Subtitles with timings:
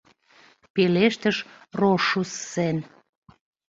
[0.73, 1.37] —пелештыш
[1.79, 2.77] Рошуссен.